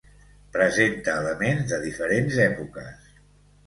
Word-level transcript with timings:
Presenta 0.55 1.15
elements 1.25 1.71
de 1.75 1.81
diferents 1.87 2.43
èpoques. 2.51 3.19